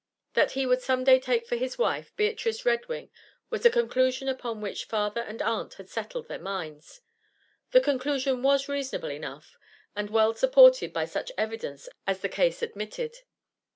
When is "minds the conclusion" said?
6.39-8.41